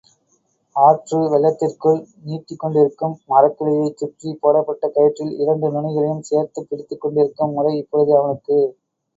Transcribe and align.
ஆற்றுவெள்ளத்திற்குள் 0.75 1.99
நீட்டிக்கொண்டிருக்கும் 2.23 3.13
மரக்கிளையைச் 3.29 3.99
சுற்றிப் 4.01 4.41
போடப்பட்ட 4.41 4.91
கயிற்றில் 4.97 5.33
இரண்டு 5.39 5.69
நுனிகளையும் 5.71 6.27
சேர்த்துப் 6.31 6.69
பிடித்துக்கொண்டிருக்கும் 6.69 7.55
முறை 7.55 7.75
இப்பொழுது 7.83 8.13
அவனுக்கு. 8.17 8.59